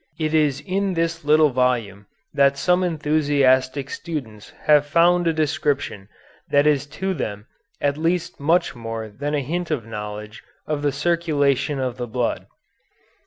[0.19, 6.09] It is in this little volume that some enthusiastic students have found a description
[6.49, 7.45] that is to them
[7.79, 12.47] at least much more than a hint of knowledge of the circulation of the blood.